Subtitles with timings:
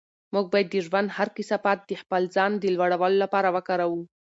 [0.33, 4.01] موږ باید د ژوند هر کثافت د خپل ځان د لوړولو لپاره وکاروو.